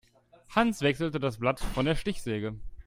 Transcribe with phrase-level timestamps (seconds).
[0.55, 2.55] Hans wechselte das Blatt von der Stichsäge.